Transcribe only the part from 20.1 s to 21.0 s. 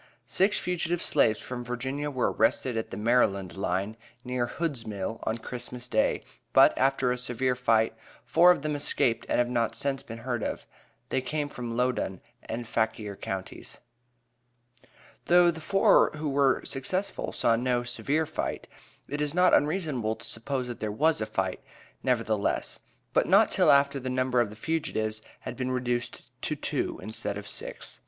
to suppose, that there